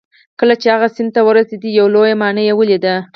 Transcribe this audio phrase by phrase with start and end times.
[0.39, 2.95] کله چې هغه سیند ته ورسید یوه لویه ماڼۍ یې ولیده.